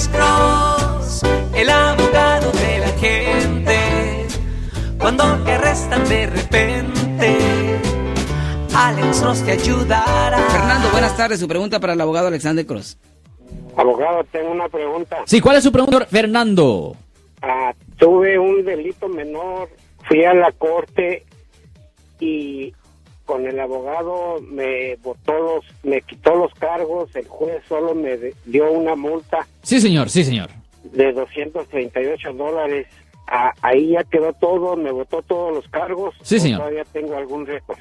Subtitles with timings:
[0.00, 1.22] Alex Cross,
[1.54, 4.26] el abogado de la gente.
[4.98, 7.38] Cuando te arrestan de repente,
[8.74, 10.38] Alex Cross te ayudará.
[10.48, 11.38] Fernando, buenas tardes.
[11.38, 12.96] Su pregunta para el abogado Alexander Cross.
[13.76, 15.18] Abogado, tengo una pregunta.
[15.26, 16.96] Sí, ¿cuál es su pregunta, Fernando?
[17.42, 19.68] Ah, tuve un delito menor,
[20.08, 21.26] fui a la corte
[22.18, 22.72] y
[23.40, 28.70] con el abogado me botó los, me quitó los cargos, el juez solo me dio
[28.70, 30.50] una multa Sí, señor, sí, señor.
[30.84, 32.86] de 238 dólares.
[33.26, 36.14] Ah, ahí ya quedó todo, me botó todos los cargos.
[36.22, 36.58] Sí, ¿O señor.
[36.60, 37.78] Todavía tengo algún récord.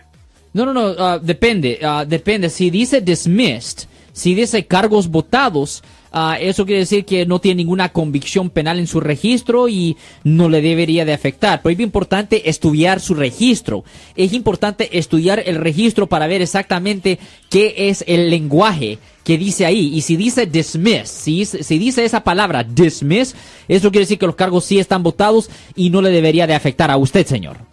[0.53, 2.49] No, no, no, ah, depende, ah, depende.
[2.49, 3.87] Si dice dismissed,
[4.19, 8.85] si dice cargos votados, ah, eso quiere decir que no tiene ninguna convicción penal en
[8.85, 9.95] su registro y
[10.25, 11.61] no le debería de afectar.
[11.61, 13.85] Pero es importante estudiar su registro.
[14.17, 17.17] Es importante estudiar el registro para ver exactamente
[17.49, 19.95] qué es el lenguaje que dice ahí.
[19.95, 23.35] Y si dice dismiss, si, si dice esa palabra dismiss,
[23.69, 26.91] eso quiere decir que los cargos sí están votados y no le debería de afectar
[26.91, 27.68] a usted, señor.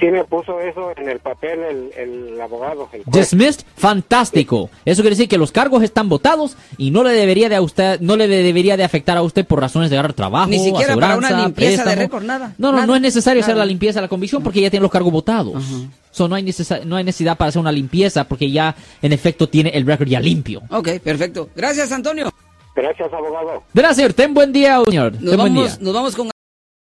[0.00, 2.88] Sí me puso eso en el papel el, el abogado.
[2.92, 3.02] el.
[3.06, 4.68] Dismissed, fantástico.
[4.84, 8.00] Eso quiere decir que los cargos están votados y no le debería de a usted,
[8.00, 11.16] no le debería de afectar a usted por razones de agarrar trabajo, Ni siquiera para
[11.16, 12.54] una limpieza de récord, nada.
[12.58, 12.86] No, no, Nada.
[12.86, 15.62] no es necesario hacer la limpieza de la convicción porque ya tiene los cargos votados.
[16.10, 19.48] So, no hay necesa- no hay necesidad para hacer una limpieza porque ya en efecto
[19.48, 20.62] tiene el récord ya limpio.
[20.70, 21.48] Ok, perfecto.
[21.54, 22.28] Gracias, Antonio.
[22.74, 23.62] Gracias, abogado.
[23.72, 25.12] Gracias, ten buen día, señor.
[25.20, 25.62] Nos Ten buen día.
[25.62, 26.30] vamos, nos vamos con